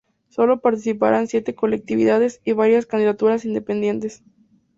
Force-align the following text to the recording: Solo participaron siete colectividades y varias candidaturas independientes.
Solo 0.29 0.61
participaron 0.61 1.27
siete 1.27 1.53
colectividades 1.53 2.41
y 2.43 2.53
varias 2.53 2.87
candidaturas 2.87 3.45
independientes. 3.45 4.23